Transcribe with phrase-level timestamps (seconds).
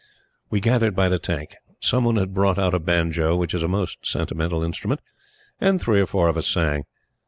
[0.49, 1.53] We gathered by the tank.
[1.79, 4.99] Some one had brought out a banjo which is a most sentimental instrument
[5.59, 6.85] and three or four of us sang.